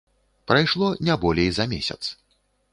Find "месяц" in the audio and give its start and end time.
1.77-2.03